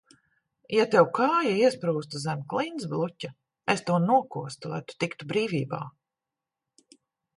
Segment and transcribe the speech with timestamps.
[0.75, 3.31] Ja tev kāja iesprūstu zem klintsbluķa,
[3.75, 5.83] es to nokostu, lai tu tiktu brīvībā.